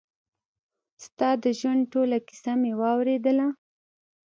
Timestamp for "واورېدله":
2.79-3.47